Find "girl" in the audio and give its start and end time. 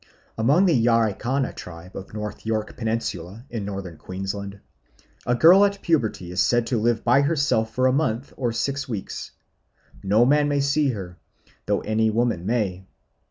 5.35-5.63